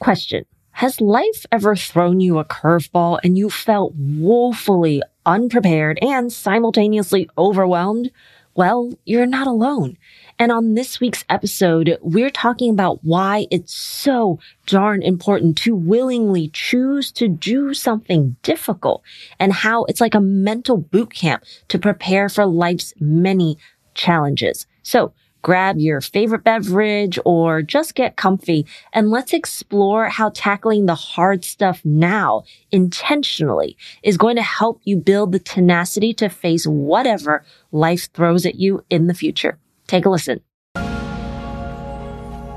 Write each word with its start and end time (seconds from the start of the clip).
Question. 0.00 0.46
Has 0.72 0.98
life 0.98 1.44
ever 1.52 1.76
thrown 1.76 2.20
you 2.20 2.38
a 2.38 2.44
curveball 2.44 3.20
and 3.22 3.36
you 3.36 3.50
felt 3.50 3.92
woefully 3.94 5.02
unprepared 5.26 5.98
and 6.00 6.32
simultaneously 6.32 7.28
overwhelmed? 7.36 8.10
Well, 8.54 8.94
you're 9.04 9.26
not 9.26 9.46
alone. 9.46 9.98
And 10.38 10.50
on 10.50 10.72
this 10.72 11.00
week's 11.00 11.26
episode, 11.28 11.98
we're 12.00 12.30
talking 12.30 12.70
about 12.70 13.04
why 13.04 13.46
it's 13.50 13.74
so 13.74 14.38
darn 14.64 15.02
important 15.02 15.58
to 15.58 15.74
willingly 15.74 16.48
choose 16.48 17.12
to 17.12 17.28
do 17.28 17.74
something 17.74 18.36
difficult 18.42 19.02
and 19.38 19.52
how 19.52 19.84
it's 19.84 20.00
like 20.00 20.14
a 20.14 20.20
mental 20.20 20.78
boot 20.78 21.12
camp 21.12 21.44
to 21.68 21.78
prepare 21.78 22.30
for 22.30 22.46
life's 22.46 22.94
many 22.98 23.58
challenges. 23.92 24.66
So 24.82 25.12
grab 25.42 25.78
your 25.78 26.00
favorite 26.00 26.44
beverage 26.44 27.18
or 27.24 27.62
just 27.62 27.94
get 27.94 28.16
comfy 28.16 28.66
and 28.92 29.10
let's 29.10 29.32
explore 29.32 30.08
how 30.08 30.30
tackling 30.30 30.86
the 30.86 30.94
hard 30.94 31.44
stuff 31.44 31.80
now 31.84 32.42
intentionally 32.70 33.76
is 34.02 34.16
going 34.16 34.36
to 34.36 34.42
help 34.42 34.80
you 34.84 34.96
build 34.96 35.32
the 35.32 35.38
tenacity 35.38 36.12
to 36.12 36.28
face 36.28 36.66
whatever 36.66 37.44
life 37.72 38.12
throws 38.12 38.44
at 38.44 38.56
you 38.56 38.84
in 38.90 39.06
the 39.06 39.14
future. 39.14 39.58
Take 39.86 40.06
a 40.06 40.10
listen. 40.10 40.40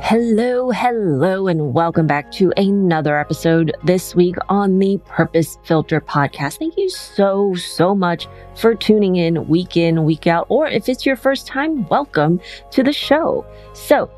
Hello, 0.05 0.69
hello, 0.69 1.47
and 1.47 1.73
welcome 1.73 2.07
back 2.07 2.29
to 2.33 2.51
another 2.57 3.17
episode 3.17 3.71
this 3.85 4.13
week 4.13 4.35
on 4.49 4.77
the 4.77 4.97
Purpose 5.05 5.57
Filter 5.63 6.01
podcast. 6.01 6.59
Thank 6.59 6.77
you 6.77 6.89
so, 6.89 7.55
so 7.55 7.95
much 7.95 8.27
for 8.53 8.75
tuning 8.75 9.15
in 9.15 9.47
week 9.47 9.77
in, 9.77 10.03
week 10.03 10.27
out, 10.27 10.45
or 10.49 10.67
if 10.67 10.89
it's 10.89 11.05
your 11.05 11.15
first 11.15 11.47
time, 11.47 11.87
welcome 11.87 12.41
to 12.71 12.83
the 12.83 12.91
show. 12.91 13.45
So, 13.71 14.11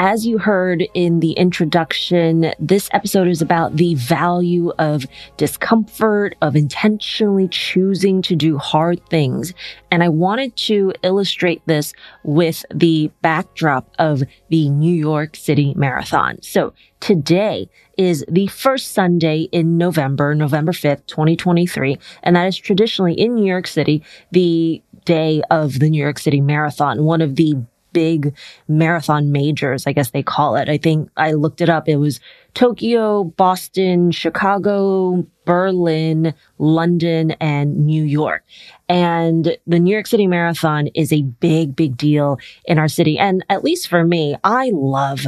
as 0.00 0.26
you 0.26 0.38
heard 0.38 0.82
in 0.94 1.20
the 1.20 1.32
introduction, 1.32 2.54
this 2.58 2.88
episode 2.94 3.28
is 3.28 3.42
about 3.42 3.76
the 3.76 3.94
value 3.96 4.72
of 4.78 5.04
discomfort, 5.36 6.34
of 6.40 6.56
intentionally 6.56 7.46
choosing 7.48 8.22
to 8.22 8.34
do 8.34 8.56
hard 8.56 9.06
things. 9.10 9.52
And 9.90 10.02
I 10.02 10.08
wanted 10.08 10.56
to 10.56 10.94
illustrate 11.02 11.60
this 11.66 11.92
with 12.24 12.64
the 12.72 13.10
backdrop 13.20 13.90
of 13.98 14.22
the 14.48 14.70
New 14.70 14.94
York 14.94 15.36
City 15.36 15.74
Marathon. 15.76 16.40
So 16.40 16.72
today 17.00 17.68
is 17.98 18.24
the 18.26 18.46
first 18.46 18.92
Sunday 18.92 19.48
in 19.52 19.76
November, 19.76 20.34
November 20.34 20.72
5th, 20.72 21.04
2023. 21.08 21.98
And 22.22 22.36
that 22.36 22.46
is 22.46 22.56
traditionally 22.56 23.12
in 23.12 23.34
New 23.34 23.46
York 23.46 23.66
City, 23.66 24.02
the 24.30 24.82
day 25.04 25.42
of 25.50 25.78
the 25.78 25.90
New 25.90 26.02
York 26.02 26.18
City 26.18 26.40
Marathon, 26.40 27.04
one 27.04 27.20
of 27.20 27.36
the 27.36 27.56
big 27.92 28.36
marathon 28.68 29.32
majors, 29.32 29.86
I 29.86 29.92
guess 29.92 30.10
they 30.10 30.22
call 30.22 30.56
it. 30.56 30.68
I 30.68 30.78
think 30.78 31.10
I 31.16 31.32
looked 31.32 31.60
it 31.60 31.68
up. 31.68 31.88
It 31.88 31.96
was 31.96 32.20
Tokyo, 32.54 33.24
Boston, 33.24 34.10
Chicago, 34.10 35.26
Berlin, 35.44 36.34
London, 36.58 37.32
and 37.32 37.86
New 37.86 38.02
York. 38.02 38.44
And 38.88 39.56
the 39.66 39.78
New 39.78 39.92
York 39.92 40.06
City 40.06 40.26
Marathon 40.26 40.88
is 40.88 41.12
a 41.12 41.22
big, 41.22 41.76
big 41.76 41.96
deal 41.96 42.38
in 42.64 42.78
our 42.78 42.88
city. 42.88 43.18
And 43.18 43.44
at 43.48 43.64
least 43.64 43.88
for 43.88 44.04
me, 44.04 44.36
I 44.44 44.70
love 44.72 45.26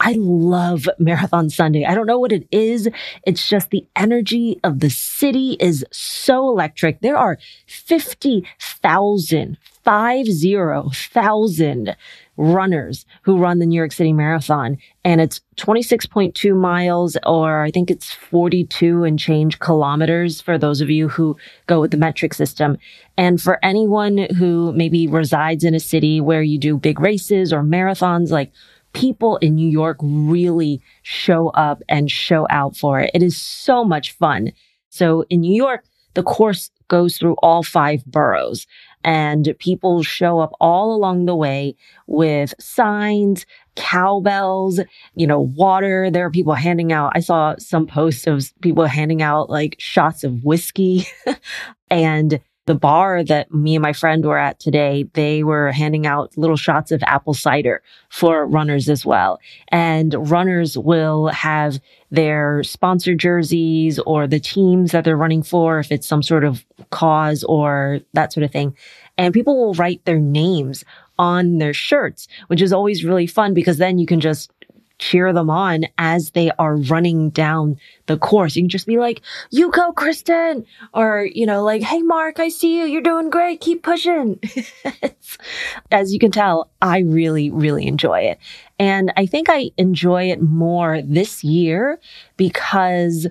I 0.00 0.14
love 0.16 0.88
Marathon 0.98 1.50
Sunday. 1.50 1.84
I 1.84 1.94
don't 1.94 2.06
know 2.06 2.18
what 2.20 2.32
it 2.32 2.46
is. 2.52 2.88
It's 3.24 3.48
just 3.48 3.70
the 3.70 3.84
energy 3.96 4.60
of 4.62 4.78
the 4.78 4.90
city 4.90 5.56
is 5.58 5.84
so 5.90 6.48
electric. 6.48 7.00
There 7.00 7.16
are 7.16 7.38
50,000, 7.66 9.58
five 9.88 10.26
zero 10.26 10.90
thousand 10.92 11.96
runners 12.36 13.06
who 13.22 13.38
run 13.38 13.58
the 13.58 13.64
New 13.64 13.74
York 13.74 13.90
City 13.90 14.12
Marathon. 14.12 14.76
And 15.02 15.18
it's 15.18 15.40
26.2 15.56 16.54
miles, 16.54 17.16
or 17.24 17.62
I 17.62 17.70
think 17.70 17.90
it's 17.90 18.12
42 18.12 19.04
and 19.04 19.18
change 19.18 19.58
kilometers 19.60 20.42
for 20.42 20.58
those 20.58 20.82
of 20.82 20.90
you 20.90 21.08
who 21.08 21.38
go 21.66 21.80
with 21.80 21.90
the 21.90 21.96
metric 21.96 22.34
system. 22.34 22.76
And 23.16 23.40
for 23.40 23.58
anyone 23.64 24.28
who 24.36 24.74
maybe 24.74 25.06
resides 25.06 25.64
in 25.64 25.74
a 25.74 25.80
city 25.80 26.20
where 26.20 26.42
you 26.42 26.58
do 26.58 26.76
big 26.76 27.00
races 27.00 27.50
or 27.50 27.62
marathons, 27.62 28.28
like 28.28 28.52
people 28.92 29.38
in 29.38 29.54
New 29.54 29.70
York 29.70 29.96
really 30.02 30.82
show 31.02 31.48
up 31.48 31.80
and 31.88 32.10
show 32.10 32.46
out 32.50 32.76
for 32.76 33.00
it. 33.00 33.10
It 33.14 33.22
is 33.22 33.40
so 33.40 33.86
much 33.86 34.12
fun. 34.12 34.52
So 34.90 35.24
in 35.30 35.40
New 35.40 35.56
York, 35.56 35.86
the 36.12 36.22
course 36.22 36.70
goes 36.88 37.16
through 37.16 37.36
all 37.42 37.62
five 37.62 38.04
boroughs 38.04 38.66
and 39.04 39.54
people 39.58 40.02
show 40.02 40.40
up 40.40 40.52
all 40.60 40.94
along 40.94 41.26
the 41.26 41.36
way 41.36 41.74
with 42.06 42.54
signs, 42.58 43.46
cowbells, 43.76 44.80
you 45.14 45.26
know, 45.26 45.40
water. 45.40 46.10
There 46.10 46.26
are 46.26 46.30
people 46.30 46.54
handing 46.54 46.92
out, 46.92 47.12
I 47.14 47.20
saw 47.20 47.54
some 47.58 47.86
posts 47.86 48.26
of 48.26 48.52
people 48.60 48.84
handing 48.86 49.22
out 49.22 49.50
like 49.50 49.76
shots 49.78 50.24
of 50.24 50.44
whiskey 50.44 51.06
and 51.90 52.40
the 52.68 52.74
bar 52.74 53.24
that 53.24 53.52
me 53.52 53.74
and 53.74 53.82
my 53.82 53.94
friend 53.94 54.26
were 54.26 54.36
at 54.36 54.60
today, 54.60 55.06
they 55.14 55.42
were 55.42 55.72
handing 55.72 56.06
out 56.06 56.36
little 56.36 56.54
shots 56.54 56.92
of 56.92 57.02
apple 57.04 57.32
cider 57.32 57.82
for 58.10 58.46
runners 58.46 58.90
as 58.90 59.06
well. 59.06 59.40
And 59.68 60.14
runners 60.30 60.76
will 60.76 61.28
have 61.28 61.80
their 62.10 62.62
sponsor 62.62 63.14
jerseys 63.14 63.98
or 64.00 64.26
the 64.26 64.38
teams 64.38 64.92
that 64.92 65.04
they're 65.04 65.16
running 65.16 65.42
for, 65.42 65.78
if 65.78 65.90
it's 65.90 66.06
some 66.06 66.22
sort 66.22 66.44
of 66.44 66.62
cause 66.90 67.42
or 67.44 68.00
that 68.12 68.34
sort 68.34 68.44
of 68.44 68.50
thing. 68.50 68.76
And 69.16 69.32
people 69.32 69.56
will 69.56 69.72
write 69.72 70.04
their 70.04 70.18
names 70.18 70.84
on 71.18 71.56
their 71.56 71.72
shirts, 71.72 72.28
which 72.48 72.60
is 72.60 72.72
always 72.72 73.02
really 73.02 73.26
fun 73.26 73.54
because 73.54 73.78
then 73.78 73.98
you 73.98 74.04
can 74.04 74.20
just 74.20 74.52
cheer 74.98 75.32
them 75.32 75.48
on 75.50 75.84
as 75.96 76.30
they 76.30 76.50
are 76.58 76.76
running 76.76 77.30
down 77.30 77.78
the 78.06 78.18
course. 78.18 78.56
You 78.56 78.62
can 78.62 78.68
just 78.68 78.86
be 78.86 78.98
like, 78.98 79.22
you 79.50 79.70
go, 79.70 79.92
Kristen. 79.92 80.66
Or, 80.92 81.28
you 81.32 81.46
know, 81.46 81.62
like, 81.64 81.82
hey, 81.82 82.02
Mark, 82.02 82.40
I 82.40 82.48
see 82.48 82.78
you. 82.78 82.84
You're 82.84 83.02
doing 83.02 83.30
great. 83.30 83.60
Keep 83.60 83.82
pushing. 83.82 84.40
as 85.90 86.12
you 86.12 86.18
can 86.18 86.30
tell, 86.30 86.70
I 86.82 87.00
really, 87.00 87.50
really 87.50 87.86
enjoy 87.86 88.20
it. 88.20 88.38
And 88.78 89.12
I 89.16 89.26
think 89.26 89.48
I 89.48 89.70
enjoy 89.76 90.30
it 90.30 90.42
more 90.42 91.02
this 91.02 91.42
year 91.42 91.98
because 92.36 93.26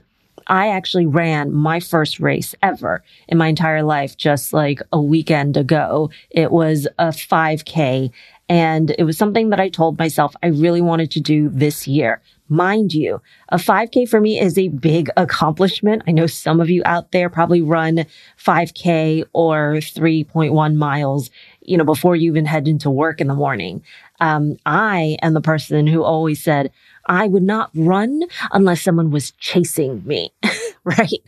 I 0.47 0.69
actually 0.69 1.05
ran 1.05 1.53
my 1.53 1.79
first 1.79 2.19
race 2.19 2.55
ever 2.63 3.03
in 3.27 3.37
my 3.37 3.47
entire 3.47 3.83
life 3.83 4.15
just 4.15 4.53
like 4.53 4.81
a 4.93 5.01
weekend 5.01 5.57
ago. 5.57 6.09
It 6.29 6.51
was 6.51 6.87
a 6.97 7.07
5K 7.07 8.11
and 8.49 8.95
it 8.97 9.03
was 9.03 9.17
something 9.17 9.49
that 9.49 9.59
I 9.59 9.69
told 9.69 9.99
myself 9.99 10.35
I 10.41 10.47
really 10.47 10.81
wanted 10.81 11.11
to 11.11 11.19
do 11.19 11.49
this 11.49 11.87
year. 11.87 12.21
Mind 12.49 12.93
you, 12.93 13.21
a 13.49 13.57
5K 13.57 14.07
for 14.07 14.21
me 14.21 14.39
is 14.39 14.57
a 14.57 14.69
big 14.69 15.09
accomplishment. 15.17 16.03
I 16.07 16.11
know 16.11 16.27
some 16.27 16.61
of 16.61 16.69
you 16.69 16.81
out 16.85 17.11
there 17.11 17.29
probably 17.29 17.61
run 17.61 18.05
5K 18.41 19.25
or 19.33 19.75
3.1 19.75 20.75
miles, 20.75 21.29
you 21.61 21.77
know, 21.77 21.83
before 21.83 22.15
you 22.15 22.31
even 22.31 22.45
head 22.45 22.69
into 22.69 22.89
work 22.89 23.19
in 23.19 23.27
the 23.27 23.33
morning. 23.35 23.83
Um, 24.21 24.55
I 24.65 25.17
am 25.21 25.33
the 25.33 25.41
person 25.41 25.87
who 25.87 26.03
always 26.03 26.41
said, 26.41 26.71
I 27.07 27.27
would 27.27 27.43
not 27.43 27.69
run 27.75 28.23
unless 28.53 28.81
someone 28.81 29.11
was 29.11 29.31
chasing 29.31 30.03
me, 30.05 30.31
right? 30.85 31.21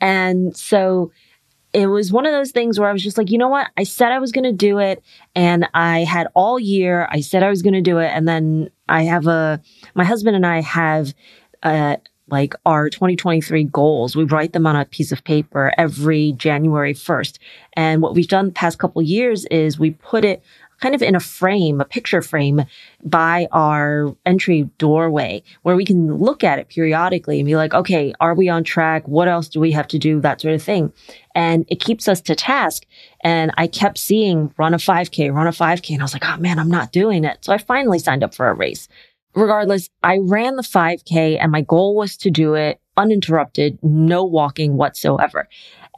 And 0.00 0.56
so 0.56 1.10
it 1.72 1.86
was 1.86 2.12
one 2.12 2.26
of 2.26 2.32
those 2.32 2.50
things 2.50 2.78
where 2.78 2.88
I 2.88 2.92
was 2.92 3.02
just 3.02 3.16
like, 3.16 3.30
you 3.30 3.38
know 3.38 3.48
what? 3.48 3.68
I 3.76 3.84
said 3.84 4.12
I 4.12 4.18
was 4.18 4.32
going 4.32 4.44
to 4.44 4.52
do 4.52 4.78
it 4.78 5.02
and 5.34 5.68
I 5.72 6.00
had 6.00 6.28
all 6.34 6.58
year. 6.58 7.08
I 7.10 7.20
said 7.20 7.42
I 7.42 7.48
was 7.48 7.62
going 7.62 7.74
to 7.74 7.80
do 7.80 7.98
it. 7.98 8.08
And 8.08 8.26
then 8.26 8.70
I 8.88 9.04
have 9.04 9.26
a, 9.26 9.60
my 9.94 10.04
husband 10.04 10.36
and 10.36 10.46
I 10.46 10.60
have, 10.62 11.14
uh, 11.62 11.96
like 12.28 12.54
our 12.64 12.88
2023 12.88 13.64
goals. 13.64 14.14
We 14.14 14.24
write 14.24 14.52
them 14.52 14.66
on 14.66 14.76
a 14.76 14.84
piece 14.84 15.12
of 15.12 15.24
paper 15.24 15.72
every 15.76 16.32
January 16.32 16.94
1st. 16.94 17.38
And 17.74 18.02
what 18.02 18.14
we've 18.14 18.28
done 18.28 18.46
the 18.46 18.52
past 18.52 18.78
couple 18.78 19.02
years 19.02 19.46
is 19.46 19.78
we 19.78 19.90
put 19.90 20.24
it 20.24 20.42
kind 20.80 20.94
of 20.94 21.02
in 21.02 21.14
a 21.14 21.20
frame, 21.20 21.80
a 21.80 21.84
picture 21.84 22.22
frame 22.22 22.64
by 23.04 23.46
our 23.52 24.14
entry 24.26 24.64
doorway 24.78 25.42
where 25.62 25.76
we 25.76 25.84
can 25.84 26.16
look 26.16 26.42
at 26.42 26.58
it 26.58 26.68
periodically 26.68 27.38
and 27.38 27.46
be 27.46 27.56
like, 27.56 27.74
okay, 27.74 28.12
are 28.20 28.34
we 28.34 28.48
on 28.48 28.64
track? 28.64 29.06
What 29.06 29.28
else 29.28 29.48
do 29.48 29.60
we 29.60 29.72
have 29.72 29.88
to 29.88 29.98
do? 29.98 30.20
That 30.20 30.40
sort 30.40 30.54
of 30.54 30.62
thing. 30.62 30.92
And 31.34 31.64
it 31.68 31.80
keeps 31.80 32.08
us 32.08 32.20
to 32.22 32.34
task. 32.34 32.84
And 33.22 33.52
I 33.56 33.66
kept 33.66 33.98
seeing 33.98 34.52
run 34.56 34.74
a 34.74 34.78
5K, 34.78 35.32
run 35.32 35.46
a 35.46 35.52
5K. 35.52 35.94
And 35.94 36.02
I 36.02 36.04
was 36.04 36.12
like, 36.12 36.24
oh 36.24 36.36
man, 36.38 36.58
I'm 36.58 36.70
not 36.70 36.92
doing 36.92 37.24
it. 37.24 37.44
So 37.44 37.52
I 37.52 37.58
finally 37.58 37.98
signed 37.98 38.24
up 38.24 38.34
for 38.34 38.48
a 38.48 38.54
race. 38.54 38.88
Regardless, 39.34 39.88
I 40.02 40.18
ran 40.22 40.56
the 40.56 40.62
5K 40.62 41.38
and 41.40 41.52
my 41.52 41.60
goal 41.60 41.94
was 41.94 42.16
to 42.18 42.30
do 42.30 42.54
it 42.54 42.80
uninterrupted, 42.96 43.78
no 43.82 44.24
walking 44.24 44.76
whatsoever. 44.76 45.48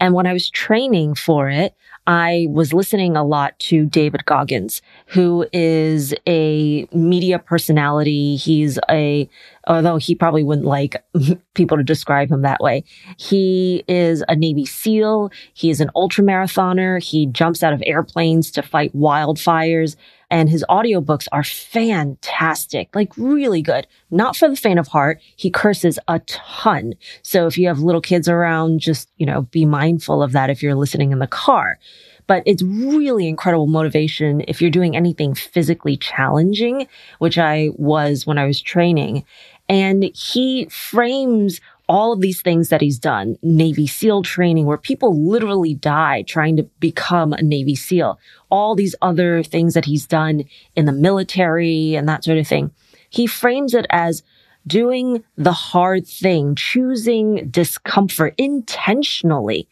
And 0.00 0.14
when 0.14 0.26
I 0.26 0.32
was 0.32 0.50
training 0.50 1.14
for 1.14 1.48
it, 1.48 1.74
I 2.06 2.46
was 2.50 2.72
listening 2.72 3.16
a 3.16 3.24
lot 3.24 3.58
to 3.60 3.86
David 3.86 4.24
Goggins, 4.26 4.82
who 5.06 5.46
is 5.52 6.12
a 6.26 6.86
media 6.92 7.38
personality. 7.38 8.36
He's 8.36 8.78
a, 8.90 9.28
although 9.66 9.96
he 9.96 10.14
probably 10.14 10.42
wouldn't 10.42 10.66
like 10.66 11.02
people 11.54 11.76
to 11.76 11.82
describe 11.82 12.30
him 12.30 12.42
that 12.42 12.60
way. 12.60 12.84
He 13.16 13.84
is 13.88 14.24
a 14.28 14.36
Navy 14.36 14.64
SEAL. 14.64 15.30
He 15.54 15.70
is 15.70 15.80
an 15.80 15.90
ultramarathoner. 15.96 17.02
He 17.02 17.26
jumps 17.26 17.62
out 17.62 17.72
of 17.72 17.82
airplanes 17.86 18.50
to 18.52 18.62
fight 18.62 18.94
wildfires 18.94 19.96
and 20.32 20.48
his 20.48 20.64
audiobooks 20.70 21.28
are 21.30 21.44
fantastic, 21.44 22.88
like 22.96 23.12
really 23.18 23.60
good. 23.60 23.86
Not 24.10 24.34
for 24.34 24.48
the 24.48 24.56
faint 24.56 24.78
of 24.78 24.88
heart. 24.88 25.20
He 25.36 25.50
curses 25.50 25.98
a 26.08 26.20
ton. 26.20 26.94
So 27.20 27.46
if 27.46 27.58
you 27.58 27.68
have 27.68 27.80
little 27.80 28.00
kids 28.00 28.30
around, 28.30 28.80
just, 28.80 29.10
you 29.18 29.26
know, 29.26 29.42
be 29.42 29.66
mindful 29.66 30.22
of 30.22 30.32
that 30.32 30.48
if 30.48 30.62
you're 30.62 30.74
listening 30.74 31.12
in 31.12 31.18
the 31.18 31.26
car. 31.26 31.78
But 32.26 32.42
it's 32.46 32.62
really 32.62 33.28
incredible 33.28 33.66
motivation 33.66 34.42
if 34.48 34.60
you're 34.60 34.70
doing 34.70 34.96
anything 34.96 35.34
physically 35.34 35.96
challenging, 35.96 36.86
which 37.18 37.38
I 37.38 37.70
was 37.74 38.26
when 38.26 38.38
I 38.38 38.46
was 38.46 38.60
training. 38.60 39.24
And 39.68 40.10
he 40.14 40.66
frames 40.66 41.60
all 41.88 42.12
of 42.12 42.20
these 42.20 42.40
things 42.40 42.68
that 42.68 42.80
he's 42.80 42.98
done, 42.98 43.36
Navy 43.42 43.86
SEAL 43.86 44.22
training, 44.22 44.66
where 44.66 44.78
people 44.78 45.28
literally 45.28 45.74
die 45.74 46.22
trying 46.22 46.56
to 46.56 46.62
become 46.80 47.32
a 47.32 47.42
Navy 47.42 47.74
SEAL, 47.74 48.18
all 48.50 48.74
these 48.74 48.94
other 49.02 49.42
things 49.42 49.74
that 49.74 49.84
he's 49.84 50.06
done 50.06 50.44
in 50.76 50.86
the 50.86 50.92
military 50.92 51.94
and 51.94 52.08
that 52.08 52.24
sort 52.24 52.38
of 52.38 52.46
thing. 52.46 52.70
He 53.10 53.26
frames 53.26 53.74
it 53.74 53.86
as 53.90 54.22
doing 54.66 55.22
the 55.36 55.52
hard 55.52 56.06
thing, 56.06 56.54
choosing 56.54 57.48
discomfort 57.50 58.34
intentionally 58.38 59.68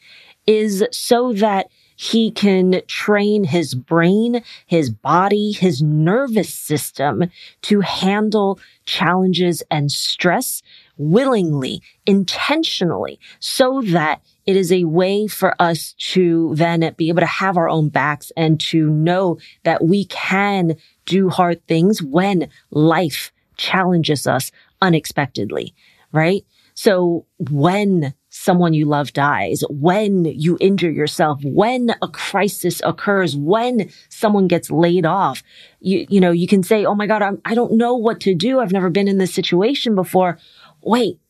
is 0.46 0.84
so 0.90 1.32
that 1.34 1.68
he 2.00 2.30
can 2.30 2.80
train 2.86 3.44
his 3.44 3.74
brain, 3.74 4.42
his 4.64 4.88
body, 4.88 5.52
his 5.52 5.82
nervous 5.82 6.48
system 6.48 7.30
to 7.60 7.80
handle 7.82 8.58
challenges 8.86 9.62
and 9.70 9.92
stress 9.92 10.62
willingly, 10.96 11.82
intentionally, 12.06 13.20
so 13.38 13.82
that 13.82 14.22
it 14.46 14.56
is 14.56 14.72
a 14.72 14.84
way 14.84 15.26
for 15.26 15.54
us 15.60 15.92
to 15.98 16.54
then 16.54 16.90
be 16.96 17.10
able 17.10 17.20
to 17.20 17.26
have 17.26 17.58
our 17.58 17.68
own 17.68 17.90
backs 17.90 18.32
and 18.34 18.58
to 18.58 18.88
know 18.88 19.36
that 19.64 19.84
we 19.84 20.06
can 20.06 20.76
do 21.04 21.28
hard 21.28 21.62
things 21.66 22.00
when 22.00 22.48
life 22.70 23.30
challenges 23.58 24.26
us 24.26 24.50
unexpectedly, 24.80 25.74
right? 26.12 26.46
So 26.82 27.26
when 27.50 28.14
someone 28.30 28.72
you 28.72 28.86
love 28.86 29.12
dies, 29.12 29.62
when 29.68 30.24
you 30.24 30.56
injure 30.62 30.90
yourself, 30.90 31.38
when 31.44 31.90
a 32.00 32.08
crisis 32.08 32.80
occurs, 32.86 33.36
when 33.36 33.90
someone 34.08 34.48
gets 34.48 34.70
laid 34.70 35.04
off, 35.04 35.42
you, 35.80 36.06
you 36.08 36.22
know, 36.22 36.30
you 36.30 36.46
can 36.46 36.62
say, 36.62 36.86
Oh 36.86 36.94
my 36.94 37.06
God, 37.06 37.20
I'm, 37.20 37.38
I 37.44 37.54
don't 37.54 37.76
know 37.76 37.96
what 37.96 38.18
to 38.20 38.34
do. 38.34 38.60
I've 38.60 38.72
never 38.72 38.88
been 38.88 39.08
in 39.08 39.18
this 39.18 39.34
situation 39.34 39.94
before 39.94 40.38
wait, 40.80 41.20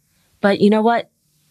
but 0.41 0.61
you 0.61 0.71
know 0.71 0.83
what? 0.83 1.11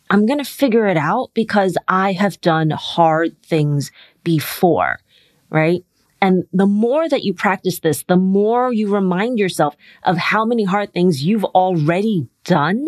I'm 0.09 0.25
going 0.25 0.39
to 0.39 0.45
figure 0.45 0.87
it 0.87 0.95
out 0.95 1.31
because 1.33 1.77
I 1.89 2.13
have 2.13 2.39
done 2.39 2.69
hard 2.69 3.35
things 3.43 3.91
before, 4.23 5.01
right? 5.49 5.83
And 6.21 6.45
the 6.51 6.65
more 6.65 7.07
that 7.07 7.23
you 7.23 7.33
practice 7.33 7.79
this, 7.79 8.03
the 8.03 8.17
more 8.17 8.73
you 8.73 8.93
remind 8.93 9.39
yourself 9.39 9.75
of 10.03 10.17
how 10.17 10.45
many 10.45 10.63
hard 10.63 10.93
things 10.93 11.23
you've 11.23 11.45
already 11.45 12.27
done, 12.43 12.87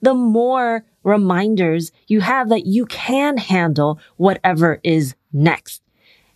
the 0.00 0.14
more 0.14 0.84
reminders 1.02 1.92
you 2.06 2.20
have 2.20 2.48
that 2.48 2.66
you 2.66 2.86
can 2.86 3.36
handle 3.36 3.98
whatever 4.16 4.80
is 4.82 5.14
next. 5.32 5.82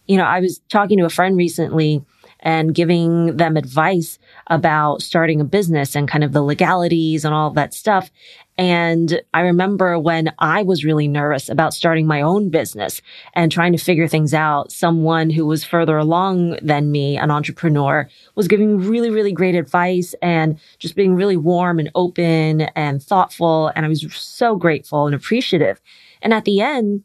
You 0.07 0.19
know, 0.19 0.25
I 0.25 0.41
was 0.41 0.61
talking 0.69 0.99
to 0.99 1.07
a 1.07 1.11
friend 1.11 1.37
recently 1.37 2.05
and 2.45 2.75
giving 2.75 3.37
them 3.37 3.57
advice 3.57 4.19
about 4.49 5.03
starting 5.03 5.41
a 5.41 5.45
business 5.45 5.97
and 5.97 6.07
kind 6.07 6.23
of 6.23 6.33
the 6.33 6.43
legalities 6.43 7.25
and 7.25 7.35
all 7.35 7.51
that 7.51 7.75
stuff. 7.75 8.11
And 8.57 9.21
I 9.33 9.41
remember 9.41 9.99
when 9.99 10.33
I 10.39 10.63
was 10.63 10.85
really 10.85 11.09
nervous 11.09 11.49
about 11.49 11.75
starting 11.75 12.07
my 12.07 12.21
own 12.21 12.51
business 12.51 13.01
and 13.35 13.51
trying 13.51 13.73
to 13.73 13.79
figure 13.79 14.07
things 14.07 14.33
out, 14.33 14.71
someone 14.71 15.31
who 15.31 15.45
was 15.45 15.65
further 15.65 15.99
along 15.99 16.59
than 16.63 16.93
me, 16.93 17.17
an 17.17 17.33
entrepreneur, 17.33 18.09
was 18.37 18.47
giving 18.47 18.79
really, 18.79 19.11
really 19.11 19.33
great 19.33 19.57
advice 19.57 20.15
and 20.23 20.61
just 20.79 20.95
being 20.95 21.15
really 21.15 21.37
warm 21.37 21.81
and 21.81 21.91
open 21.97 22.63
and 22.77 23.03
thoughtful. 23.03 23.73
And 23.75 23.85
I 23.85 23.89
was 23.89 24.07
so 24.15 24.55
grateful 24.55 25.07
and 25.07 25.17
appreciative. 25.17 25.81
And 26.23 26.33
at 26.33 26.45
the 26.45 26.61
end, 26.61 27.03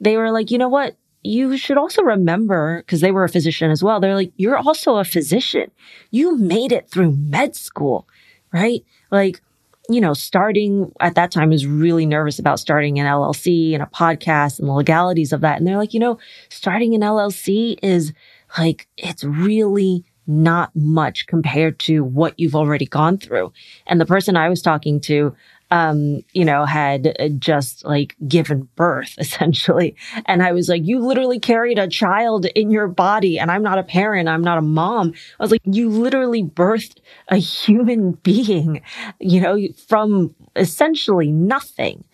they 0.00 0.18
were 0.18 0.30
like, 0.30 0.50
you 0.50 0.58
know 0.58 0.68
what? 0.68 0.96
You 1.22 1.56
should 1.56 1.76
also 1.76 2.02
remember, 2.02 2.78
because 2.78 3.00
they 3.00 3.10
were 3.10 3.24
a 3.24 3.28
physician 3.28 3.70
as 3.70 3.82
well, 3.82 4.00
they're 4.00 4.14
like, 4.14 4.32
you're 4.36 4.56
also 4.56 4.96
a 4.96 5.04
physician. 5.04 5.70
You 6.10 6.36
made 6.36 6.72
it 6.72 6.90
through 6.90 7.12
med 7.12 7.54
school, 7.54 8.08
right? 8.52 8.84
Like, 9.10 9.40
you 9.88 10.00
know, 10.00 10.14
starting 10.14 10.92
at 11.00 11.16
that 11.16 11.30
time 11.32 11.52
is 11.52 11.66
really 11.66 12.06
nervous 12.06 12.38
about 12.38 12.60
starting 12.60 12.98
an 12.98 13.06
LLC 13.06 13.74
and 13.74 13.82
a 13.82 13.86
podcast 13.86 14.58
and 14.58 14.68
the 14.68 14.72
legalities 14.72 15.32
of 15.32 15.40
that. 15.40 15.58
And 15.58 15.66
they're 15.66 15.76
like, 15.76 15.92
you 15.92 16.00
know, 16.00 16.18
starting 16.48 16.94
an 16.94 17.00
LLC 17.00 17.76
is 17.82 18.12
like, 18.56 18.86
it's 18.96 19.24
really 19.24 20.04
not 20.26 20.70
much 20.76 21.26
compared 21.26 21.78
to 21.80 22.04
what 22.04 22.38
you've 22.38 22.54
already 22.54 22.86
gone 22.86 23.18
through. 23.18 23.52
And 23.86 24.00
the 24.00 24.06
person 24.06 24.36
I 24.36 24.48
was 24.48 24.62
talking 24.62 25.00
to, 25.02 25.34
um, 25.70 26.22
you 26.32 26.44
know, 26.44 26.64
had 26.64 27.16
uh, 27.20 27.28
just 27.28 27.84
like 27.84 28.16
given 28.26 28.68
birth 28.74 29.14
essentially. 29.18 29.94
And 30.26 30.42
I 30.42 30.52
was 30.52 30.68
like, 30.68 30.84
you 30.84 30.98
literally 30.98 31.38
carried 31.38 31.78
a 31.78 31.88
child 31.88 32.46
in 32.46 32.70
your 32.70 32.88
body. 32.88 33.38
And 33.38 33.50
I'm 33.50 33.62
not 33.62 33.78
a 33.78 33.84
parent. 33.84 34.28
I'm 34.28 34.42
not 34.42 34.58
a 34.58 34.62
mom. 34.62 35.14
I 35.38 35.42
was 35.42 35.50
like, 35.50 35.62
you 35.64 35.88
literally 35.88 36.42
birthed 36.42 36.98
a 37.28 37.36
human 37.36 38.12
being, 38.22 38.82
you 39.20 39.40
know, 39.40 39.58
from 39.86 40.34
essentially 40.56 41.30
nothing. 41.30 42.04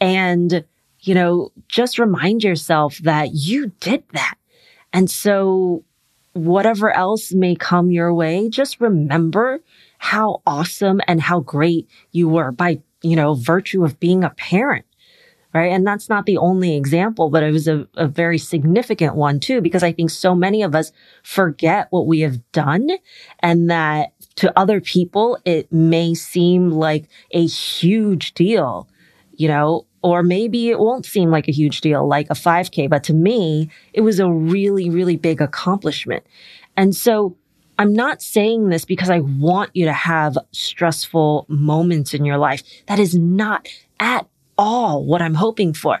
And, 0.00 0.64
you 1.00 1.14
know, 1.14 1.52
just 1.68 1.98
remind 1.98 2.42
yourself 2.42 2.98
that 2.98 3.30
you 3.32 3.72
did 3.80 4.02
that. 4.12 4.34
And 4.92 5.10
so 5.10 5.84
whatever 6.32 6.94
else 6.94 7.32
may 7.32 7.54
come 7.54 7.90
your 7.90 8.12
way, 8.12 8.48
just 8.48 8.80
remember 8.80 9.60
how 9.98 10.42
awesome 10.46 11.00
and 11.06 11.20
how 11.20 11.40
great 11.40 11.88
you 12.10 12.28
were 12.28 12.50
by 12.52 12.80
you 13.04 13.14
know, 13.14 13.34
virtue 13.34 13.84
of 13.84 14.00
being 14.00 14.24
a 14.24 14.30
parent. 14.30 14.86
Right. 15.52 15.70
And 15.70 15.86
that's 15.86 16.08
not 16.08 16.26
the 16.26 16.36
only 16.36 16.76
example, 16.76 17.30
but 17.30 17.44
it 17.44 17.52
was 17.52 17.68
a, 17.68 17.86
a 17.94 18.08
very 18.08 18.38
significant 18.38 19.14
one 19.14 19.38
too, 19.38 19.60
because 19.60 19.84
I 19.84 19.92
think 19.92 20.10
so 20.10 20.34
many 20.34 20.62
of 20.62 20.74
us 20.74 20.90
forget 21.22 21.86
what 21.90 22.08
we 22.08 22.20
have 22.20 22.40
done 22.50 22.88
and 23.38 23.70
that 23.70 24.14
to 24.34 24.58
other 24.58 24.80
people, 24.80 25.38
it 25.44 25.72
may 25.72 26.12
seem 26.14 26.70
like 26.70 27.08
a 27.30 27.46
huge 27.46 28.34
deal, 28.34 28.88
you 29.36 29.46
know, 29.46 29.86
or 30.02 30.24
maybe 30.24 30.70
it 30.70 30.80
won't 30.80 31.06
seem 31.06 31.30
like 31.30 31.46
a 31.46 31.52
huge 31.52 31.80
deal, 31.80 32.04
like 32.04 32.26
a 32.30 32.34
5K, 32.34 32.90
but 32.90 33.04
to 33.04 33.14
me, 33.14 33.70
it 33.92 34.00
was 34.00 34.18
a 34.18 34.28
really, 34.28 34.90
really 34.90 35.16
big 35.16 35.40
accomplishment. 35.40 36.26
And 36.76 36.96
so 36.96 37.36
I'm 37.78 37.92
not 37.92 38.22
saying 38.22 38.68
this 38.68 38.84
because 38.84 39.10
I 39.10 39.20
want 39.20 39.70
you 39.74 39.84
to 39.86 39.92
have 39.92 40.38
stressful 40.52 41.46
moments 41.48 42.14
in 42.14 42.24
your 42.24 42.38
life. 42.38 42.62
That 42.86 42.98
is 42.98 43.14
not 43.14 43.68
at 43.98 44.26
all 44.56 45.04
what 45.04 45.22
I'm 45.22 45.34
hoping 45.34 45.72
for. 45.74 46.00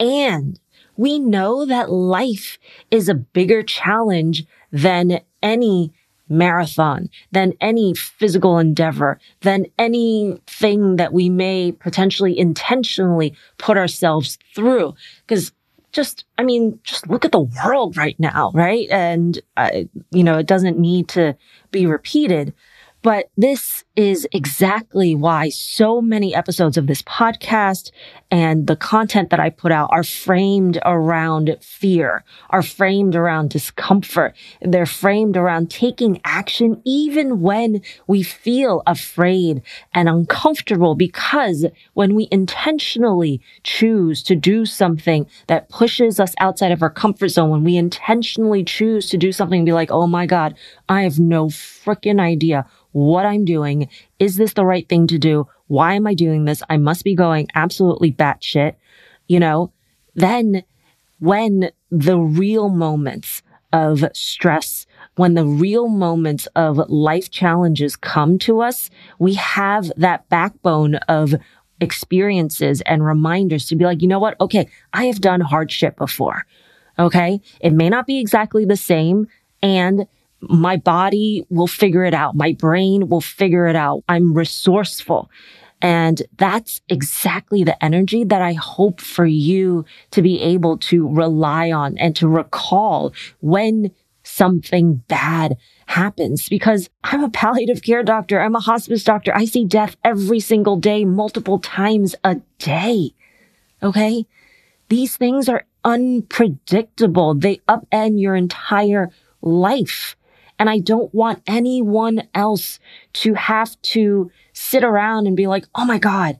And 0.00 0.58
we 0.96 1.18
know 1.18 1.66
that 1.66 1.90
life 1.90 2.58
is 2.90 3.08
a 3.08 3.14
bigger 3.14 3.62
challenge 3.62 4.44
than 4.72 5.20
any 5.42 5.92
marathon, 6.28 7.10
than 7.32 7.52
any 7.60 7.94
physical 7.94 8.58
endeavor, 8.58 9.20
than 9.42 9.66
anything 9.78 10.96
that 10.96 11.12
we 11.12 11.28
may 11.28 11.72
potentially 11.72 12.38
intentionally 12.38 13.34
put 13.58 13.76
ourselves 13.76 14.38
through. 14.54 14.94
Because 15.26 15.52
just, 15.94 16.24
I 16.36 16.42
mean, 16.42 16.80
just 16.82 17.08
look 17.08 17.24
at 17.24 17.32
the 17.32 17.40
world 17.40 17.96
right 17.96 18.18
now, 18.18 18.50
right? 18.52 18.88
And, 18.90 19.40
uh, 19.56 19.70
you 20.10 20.24
know, 20.24 20.36
it 20.38 20.46
doesn't 20.46 20.78
need 20.78 21.08
to 21.10 21.36
be 21.70 21.86
repeated. 21.86 22.52
But 23.04 23.28
this 23.36 23.84
is 23.96 24.26
exactly 24.32 25.14
why 25.14 25.50
so 25.50 26.00
many 26.00 26.34
episodes 26.34 26.78
of 26.78 26.86
this 26.86 27.02
podcast 27.02 27.90
and 28.30 28.66
the 28.66 28.76
content 28.76 29.28
that 29.28 29.38
I 29.38 29.50
put 29.50 29.70
out 29.70 29.90
are 29.92 30.02
framed 30.02 30.78
around 30.86 31.54
fear, 31.60 32.24
are 32.48 32.62
framed 32.62 33.14
around 33.14 33.50
discomfort. 33.50 34.34
They're 34.62 34.86
framed 34.86 35.36
around 35.36 35.70
taking 35.70 36.18
action 36.24 36.80
even 36.86 37.42
when 37.42 37.82
we 38.06 38.22
feel 38.22 38.82
afraid 38.86 39.60
and 39.92 40.08
uncomfortable 40.08 40.94
because 40.94 41.66
when 41.92 42.14
we 42.14 42.26
intentionally 42.32 43.40
choose 43.64 44.22
to 44.22 44.34
do 44.34 44.64
something 44.64 45.26
that 45.46 45.68
pushes 45.68 46.18
us 46.18 46.34
outside 46.38 46.72
of 46.72 46.82
our 46.82 46.90
comfort 46.90 47.28
zone, 47.28 47.50
when 47.50 47.64
we 47.64 47.76
intentionally 47.76 48.64
choose 48.64 49.10
to 49.10 49.18
do 49.18 49.30
something 49.30 49.58
and 49.60 49.66
be 49.66 49.72
like, 49.72 49.90
oh 49.90 50.06
my 50.06 50.24
God, 50.24 50.56
I 50.88 51.02
have 51.02 51.18
no 51.18 51.46
freaking 51.46 52.20
idea 52.20 52.66
what 52.92 53.26
I'm 53.26 53.44
doing. 53.44 53.88
Is 54.18 54.36
this 54.36 54.52
the 54.52 54.64
right 54.64 54.88
thing 54.88 55.06
to 55.08 55.18
do? 55.18 55.48
Why 55.66 55.94
am 55.94 56.06
I 56.06 56.14
doing 56.14 56.44
this? 56.44 56.62
I 56.68 56.76
must 56.76 57.04
be 57.04 57.14
going 57.14 57.48
absolutely 57.54 58.12
batshit, 58.12 58.74
you 59.26 59.40
know, 59.40 59.72
then 60.14 60.64
when 61.18 61.70
the 61.90 62.18
real 62.18 62.68
moments 62.68 63.42
of 63.72 64.04
stress, 64.12 64.86
when 65.16 65.34
the 65.34 65.46
real 65.46 65.88
moments 65.88 66.46
of 66.54 66.76
life 66.88 67.30
challenges 67.30 67.96
come 67.96 68.38
to 68.40 68.60
us, 68.60 68.90
we 69.18 69.34
have 69.34 69.90
that 69.96 70.28
backbone 70.28 70.96
of 71.08 71.34
experiences 71.80 72.80
and 72.82 73.04
reminders 73.04 73.66
to 73.66 73.76
be 73.76 73.84
like, 73.84 74.02
you 74.02 74.08
know 74.08 74.20
what? 74.20 74.40
Okay, 74.40 74.68
I 74.92 75.06
have 75.06 75.20
done 75.20 75.40
hardship 75.40 75.96
before. 75.96 76.46
Okay. 76.98 77.40
It 77.60 77.72
may 77.72 77.88
not 77.88 78.06
be 78.06 78.20
exactly 78.20 78.64
the 78.64 78.76
same. 78.76 79.26
And 79.62 80.06
my 80.48 80.76
body 80.76 81.44
will 81.50 81.66
figure 81.66 82.04
it 82.04 82.14
out. 82.14 82.34
My 82.34 82.52
brain 82.52 83.08
will 83.08 83.20
figure 83.20 83.66
it 83.66 83.76
out. 83.76 84.02
I'm 84.08 84.34
resourceful. 84.34 85.30
And 85.82 86.22
that's 86.38 86.80
exactly 86.88 87.62
the 87.62 87.82
energy 87.84 88.24
that 88.24 88.40
I 88.40 88.54
hope 88.54 89.00
for 89.00 89.26
you 89.26 89.84
to 90.12 90.22
be 90.22 90.40
able 90.40 90.78
to 90.78 91.06
rely 91.06 91.72
on 91.72 91.98
and 91.98 92.16
to 92.16 92.28
recall 92.28 93.12
when 93.40 93.90
something 94.22 95.02
bad 95.08 95.58
happens 95.86 96.48
because 96.48 96.88
I'm 97.02 97.22
a 97.22 97.28
palliative 97.28 97.82
care 97.82 98.02
doctor. 98.02 98.40
I'm 98.40 98.56
a 98.56 98.60
hospice 98.60 99.04
doctor. 99.04 99.34
I 99.34 99.44
see 99.44 99.66
death 99.66 99.96
every 100.02 100.40
single 100.40 100.76
day, 100.76 101.04
multiple 101.04 101.58
times 101.58 102.14
a 102.24 102.36
day. 102.58 103.10
Okay. 103.82 104.26
These 104.88 105.16
things 105.16 105.48
are 105.48 105.66
unpredictable. 105.84 107.34
They 107.34 107.56
upend 107.68 108.20
your 108.20 108.34
entire 108.34 109.10
life. 109.42 110.16
And 110.58 110.70
I 110.70 110.78
don't 110.78 111.12
want 111.14 111.42
anyone 111.46 112.28
else 112.34 112.78
to 113.14 113.34
have 113.34 113.80
to 113.82 114.30
sit 114.52 114.84
around 114.84 115.26
and 115.26 115.36
be 115.36 115.46
like, 115.46 115.66
oh 115.74 115.84
my 115.84 115.98
God, 115.98 116.38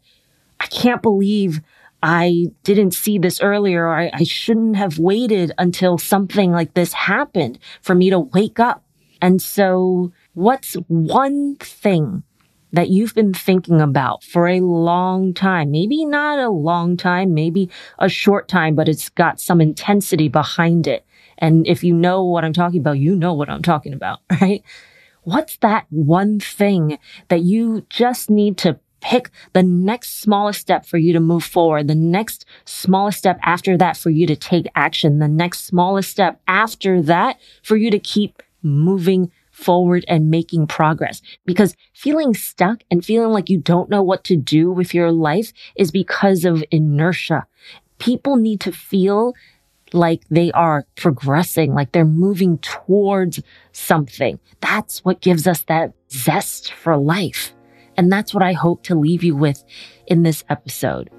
I 0.61 0.67
can't 0.67 1.03
believe 1.03 1.61
I 2.03 2.47
didn't 2.63 2.93
see 2.93 3.19
this 3.19 3.41
earlier. 3.41 3.87
Or 3.87 3.99
I, 3.99 4.11
I 4.13 4.23
shouldn't 4.25 4.77
have 4.77 4.99
waited 4.99 5.53
until 5.59 5.99
something 5.99 6.53
like 6.53 6.75
this 6.75 6.93
happened 6.93 7.59
for 7.81 7.95
me 7.95 8.11
to 8.11 8.21
wake 8.21 8.61
up. 8.61 8.85
And 9.21 9.41
so 9.41 10.13
what's 10.35 10.75
one 10.89 11.57
thing 11.57 12.23
that 12.73 12.91
you've 12.91 13.15
been 13.15 13.33
thinking 13.33 13.81
about 13.81 14.23
for 14.23 14.49
a 14.49 14.61
long 14.61 15.33
time? 15.33 15.71
Maybe 15.71 16.05
not 16.05 16.39
a 16.39 16.51
long 16.51 16.97
time, 16.97 17.33
maybe 17.33 17.71
a 17.99 18.09
short 18.09 18.49
time, 18.49 18.75
but 18.75 18.89
it's 18.89 19.09
got 19.09 19.41
some 19.41 19.61
intensity 19.61 20.29
behind 20.29 20.87
it. 20.87 21.07
And 21.39 21.67
if 21.67 21.85
you 21.85 21.95
know 21.95 22.25
what 22.25 22.45
I'm 22.45 22.53
talking 22.53 22.81
about, 22.81 22.99
you 22.99 23.15
know 23.15 23.35
what 23.35 23.49
I'm 23.49 23.63
talking 23.63 23.93
about, 23.93 24.21
right? 24.41 24.63
What's 25.23 25.57
that 25.59 25.87
one 25.91 26.39
thing 26.39 26.99
that 27.29 27.43
you 27.43 27.87
just 27.89 28.31
need 28.31 28.59
to 28.59 28.79
pick 29.01 29.31
the 29.53 29.63
next 29.63 30.21
smallest 30.21 30.61
step 30.61 30.87
for 30.87 30.97
you 30.97 31.13
to 31.13 31.21
move 31.21 31.45
forward, 31.45 31.89
the 31.89 31.95
next 31.95 32.47
smallest 32.65 33.19
step 33.19 33.39
after 33.43 33.77
that 33.77 33.97
for 33.99 34.09
you 34.11 34.27
to 34.27 34.35
take 34.35 34.67
action, 34.75 35.19
the 35.19 35.29
next 35.29 35.67
smallest 35.67 36.11
step 36.11 36.41
after 36.49 37.03
that 37.03 37.39
for 37.63 37.77
you 37.77 37.91
to 37.91 37.99
keep 37.99 38.43
moving 38.63 39.31
forward 39.51 40.05
and 40.09 40.31
making 40.31 40.67
progress. 40.67 41.21
Because 41.45 41.77
feeling 41.93 42.35
stuck 42.35 42.83
and 42.91 43.05
feeling 43.05 43.31
like 43.31 43.51
you 43.51 43.59
don't 43.59 43.91
know 43.91 44.03
what 44.03 44.25
to 44.25 44.37
do 44.37 44.71
with 44.71 44.95
your 44.95 45.13
life 45.13 45.53
is 45.77 45.91
because 45.91 46.45
of 46.45 46.65
inertia. 46.71 47.47
People 47.99 48.37
need 48.37 48.61
to 48.61 48.73
feel 48.73 49.35
like 49.95 50.23
they 50.29 50.51
are 50.53 50.87
progressing, 50.97 51.73
like 51.73 51.93
they're 51.93 52.05
moving 52.05 52.59
towards 52.59 53.41
something. 53.73 54.39
That's 54.61 55.05
what 55.05 55.21
gives 55.21 55.47
us 55.47 55.63
that 55.63 55.93
zest 56.11 56.73
for 56.73 56.97
life. 56.97 57.55
And 57.97 58.11
that's 58.11 58.35
what 58.35 58.43
I 58.43 58.53
hope 58.53 58.83
to 58.85 58.95
leave 58.95 59.23
you 59.23 59.37
with 59.37 59.63
in 60.07 60.25
this 60.25 60.45
episode. 60.49 61.11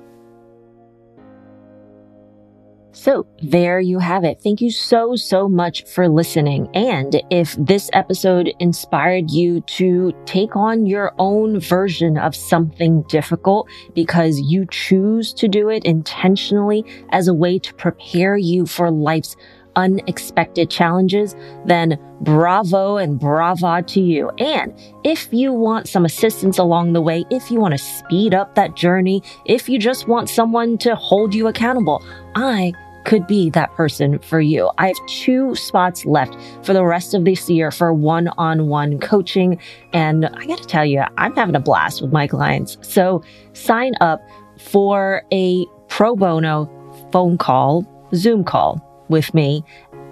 So 2.95 3.27
there 3.43 3.81
you 3.81 3.99
have 3.99 4.23
it. 4.23 4.41
Thank 4.41 4.61
you 4.61 4.71
so, 4.71 5.17
so 5.17 5.49
much 5.49 5.83
for 5.83 6.07
listening. 6.07 6.69
And 6.73 7.21
if 7.29 7.53
this 7.59 7.89
episode 7.91 8.53
inspired 8.59 9.29
you 9.29 9.59
to 9.61 10.13
take 10.25 10.55
on 10.55 10.85
your 10.85 11.13
own 11.19 11.59
version 11.59 12.17
of 12.17 12.33
something 12.33 13.01
difficult 13.09 13.67
because 13.93 14.39
you 14.39 14.65
choose 14.71 15.33
to 15.33 15.49
do 15.49 15.67
it 15.67 15.83
intentionally 15.83 16.85
as 17.09 17.27
a 17.27 17.33
way 17.33 17.59
to 17.59 17.73
prepare 17.73 18.37
you 18.37 18.65
for 18.65 18.89
life's 18.89 19.35
unexpected 19.75 20.69
challenges, 20.69 21.35
then 21.65 21.99
bravo 22.21 22.95
and 22.95 23.19
brava 23.19 23.83
to 23.87 23.99
you. 23.99 24.29
And 24.37 24.73
if 25.03 25.27
you 25.33 25.51
want 25.51 25.89
some 25.89 26.05
assistance 26.05 26.57
along 26.57 26.93
the 26.93 27.01
way, 27.01 27.25
if 27.29 27.51
you 27.51 27.59
want 27.59 27.73
to 27.73 27.77
speed 27.77 28.33
up 28.33 28.55
that 28.55 28.75
journey, 28.75 29.21
if 29.43 29.67
you 29.67 29.77
just 29.77 30.07
want 30.07 30.29
someone 30.29 30.77
to 30.77 30.95
hold 30.95 31.35
you 31.35 31.47
accountable, 31.47 32.01
I 32.35 32.71
could 33.05 33.25
be 33.27 33.49
that 33.51 33.73
person 33.75 34.19
for 34.19 34.41
you. 34.41 34.71
I 34.77 34.87
have 34.87 35.07
two 35.07 35.55
spots 35.55 36.05
left 36.05 36.35
for 36.63 36.73
the 36.73 36.83
rest 36.83 37.13
of 37.13 37.23
this 37.23 37.49
year 37.49 37.71
for 37.71 37.93
one 37.93 38.27
on 38.37 38.67
one 38.67 38.99
coaching. 38.99 39.59
And 39.93 40.25
I 40.25 40.45
got 40.45 40.57
to 40.57 40.67
tell 40.67 40.85
you, 40.85 41.03
I'm 41.17 41.35
having 41.35 41.55
a 41.55 41.59
blast 41.59 42.01
with 42.01 42.11
my 42.11 42.27
clients. 42.27 42.77
So 42.81 43.23
sign 43.53 43.93
up 44.01 44.21
for 44.59 45.23
a 45.31 45.65
pro 45.87 46.15
bono 46.15 46.69
phone 47.11 47.37
call, 47.37 47.85
Zoom 48.13 48.43
call 48.43 48.81
with 49.09 49.33
me 49.33 49.63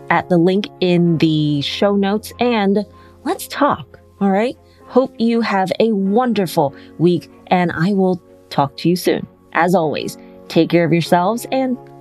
at 0.09 0.29
the 0.29 0.38
link 0.38 0.67
in 0.79 1.17
the 1.17 1.62
show 1.62 1.95
notes 1.95 2.31
and 2.39 2.85
let's 3.23 3.47
talk. 3.47 4.00
All 4.21 4.29
right. 4.29 4.55
Hope 4.85 5.13
you 5.17 5.41
have 5.41 5.71
a 5.79 5.91
wonderful 5.91 6.75
week 7.00 7.31
and 7.47 7.71
I 7.71 7.93
will 7.93 8.21
talk 8.50 8.77
to 8.77 8.89
you 8.89 8.95
soon. 8.95 9.25
As 9.53 9.73
always, 9.73 10.17
take 10.47 10.69
care 10.69 10.85
of 10.85 10.91
yourselves 10.91 11.47
and 11.51 11.77